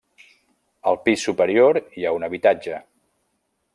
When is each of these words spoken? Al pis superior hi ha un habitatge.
Al 0.91 0.97
pis 1.03 1.25
superior 1.29 1.79
hi 1.83 2.07
ha 2.11 2.15
un 2.21 2.27
habitatge. 2.29 2.81